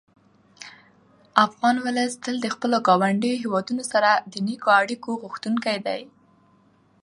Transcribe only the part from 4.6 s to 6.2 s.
اړیکو غوښتونکی دی.